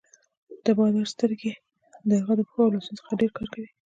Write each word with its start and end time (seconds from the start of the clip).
د 0.65 0.67
بادار 0.77 1.07
سترګې 1.15 1.53
د 2.09 2.11
هغه 2.21 2.33
د 2.37 2.41
پښو 2.47 2.61
او 2.65 2.73
لاسونو 2.73 2.99
څخه 3.01 3.19
ډېر 3.21 3.31
کار 3.37 3.47
کوي. 3.53 3.69